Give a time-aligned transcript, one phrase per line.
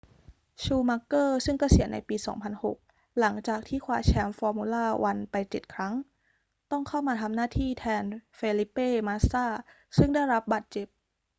[0.63, 2.15] ชูมัคเกอร์ซึ่งเกษียณในปี
[2.67, 5.93] 2006 หลังจากที่คว้าแชมป์ฟอร์มูล่าวันไปเจ็ดครั้ง
[6.71, 8.03] ต้องเข้ามาทำหน้าที่แทน
[8.35, 9.45] เฟลิเป้ มาสซา
[9.97, 10.87] ซึ่งได้รับบาดเจ็บ